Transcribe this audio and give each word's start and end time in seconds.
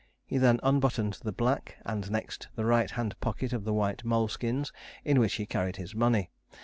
He 0.25 0.39
then 0.39 0.59
unbuttoned 0.63 1.19
the 1.21 1.31
black, 1.31 1.77
and 1.85 2.09
next 2.09 2.47
the 2.55 2.65
right 2.65 2.89
hand 2.89 3.13
pocket 3.19 3.53
of 3.53 3.65
the 3.65 3.73
white 3.75 4.03
moleskins, 4.03 4.73
in 5.05 5.19
which 5.19 5.35
he 5.35 5.45
carried 5.45 5.75
his 5.75 5.93
money. 5.93 6.31